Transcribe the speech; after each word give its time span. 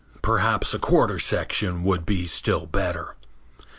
Perhaps 0.23 0.73
a 0.73 0.79
quarter 0.79 1.19
section 1.19 1.83
would 1.83 2.07
be 2.07 2.25
still 2.25 2.65
better. 2.65 3.13